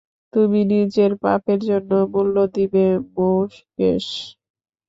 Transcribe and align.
তুমি 0.33 0.59
নিজের 0.71 1.11
পাপের 1.23 1.59
জন্য 1.69 1.91
মূল্য 2.13 2.35
দিবে 2.55 2.85
মুকেশ। 3.13 4.05